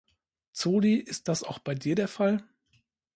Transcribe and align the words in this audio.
Zoli, 0.51 0.95
ist 0.95 1.27
das 1.27 1.43
auch 1.43 1.59
bei 1.59 1.75
dir 1.75 1.93
der 1.93 2.07
Fall? 2.07 2.43